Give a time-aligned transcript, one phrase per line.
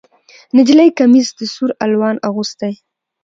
[0.57, 2.73] نجلۍ کمیس د سور الوان اغوستی